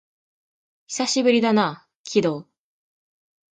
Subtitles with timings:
[0.87, 2.47] 久しぶりだな、鬼道